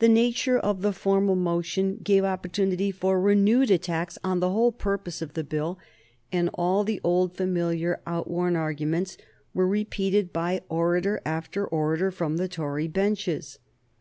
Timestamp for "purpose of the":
4.72-5.44